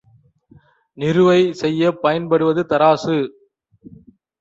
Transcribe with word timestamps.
நிறுவை 0.97 1.53
செய்யப் 1.53 2.01
பயன்படுவது 2.01 2.65
தராசு. 2.69 3.17